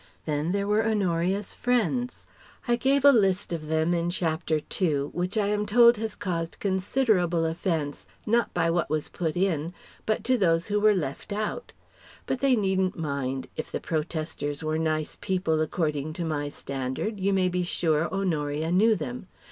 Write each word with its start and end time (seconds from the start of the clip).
Then 0.25 0.51
there 0.51 0.67
were 0.67 0.83
Honoria's 0.83 1.53
friends. 1.53 2.25
I 2.67 2.75
gave 2.75 3.05
a 3.05 3.09
sort 3.09 3.15
of 3.17 3.21
list 3.21 3.53
of 3.53 3.67
them 3.67 3.93
in 3.93 4.09
Chapter 4.09 4.59
II 4.81 5.01
which 5.11 5.37
I 5.37 5.45
am 5.49 5.67
told 5.67 5.97
has 5.97 6.15
caused 6.15 6.59
considerable 6.59 7.45
offence, 7.45 8.07
not 8.25 8.51
by 8.51 8.71
what 8.71 8.89
was 8.89 9.09
put 9.09 9.37
in 9.37 9.75
but 10.07 10.23
to 10.23 10.39
those 10.39 10.69
who 10.69 10.79
were 10.79 10.95
left 10.95 11.31
out. 11.31 11.71
But 12.25 12.39
they 12.39 12.55
needn't 12.55 12.97
mind: 12.97 13.47
if 13.55 13.71
the 13.71 13.79
protesters 13.79 14.63
were 14.63 14.79
nice 14.79 15.19
people 15.21 15.61
according 15.61 16.13
to 16.13 16.25
my 16.25 16.49
standard, 16.49 17.19
you 17.19 17.31
may 17.31 17.47
be 17.47 17.61
sure 17.61 18.11
Honoria 18.11 18.71
knew 18.71 18.95
them. 18.95 19.27